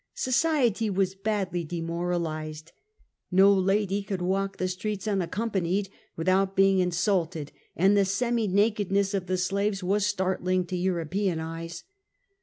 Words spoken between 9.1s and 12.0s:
of the slaves was start ling to European eyes.